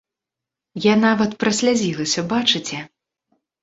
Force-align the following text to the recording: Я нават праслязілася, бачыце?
Я 0.85 0.95
нават 1.05 1.37
праслязілася, 1.45 2.29
бачыце? 2.35 2.77